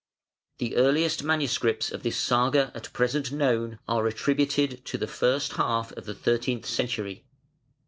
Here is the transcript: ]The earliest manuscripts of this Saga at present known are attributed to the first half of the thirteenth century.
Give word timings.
]The 0.57 0.75
earliest 0.77 1.23
manuscripts 1.23 1.91
of 1.91 2.01
this 2.01 2.17
Saga 2.17 2.71
at 2.73 2.91
present 2.91 3.31
known 3.31 3.77
are 3.87 4.07
attributed 4.07 4.83
to 4.85 4.97
the 4.97 5.05
first 5.05 5.53
half 5.57 5.91
of 5.91 6.05
the 6.05 6.15
thirteenth 6.15 6.65
century. 6.65 7.27